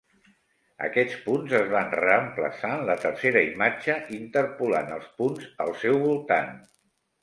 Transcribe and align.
Aquests 0.87 1.19
punts 1.25 1.53
es 1.59 1.67
van 1.75 1.91
reemplaçar, 1.99 2.73
en 2.79 2.87
la 2.89 2.97
tercera 3.05 3.45
imatge, 3.53 4.01
interpolant 4.21 4.93
els 5.01 5.11
punts 5.23 5.49
al 5.69 5.79
seu 5.87 6.05
voltant. 6.11 6.57